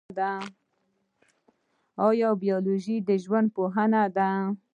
ایا 2.05 2.29
بیولوژي 2.43 2.95
د 3.07 3.09
ژوند 3.23 3.47
پوهنه 3.55 4.03
ده؟ 4.15 4.29